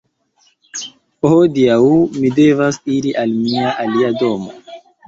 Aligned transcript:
Hodiaŭ 1.27 1.77
mi 2.17 2.33
devas 2.41 2.83
iri 2.99 3.17
al 3.25 3.39
mia 3.47 3.79
alia 3.87 4.15
domo. 4.27 4.61